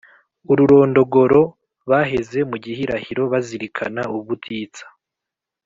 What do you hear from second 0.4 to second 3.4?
ururondogoro, baheze mu gihiraniro,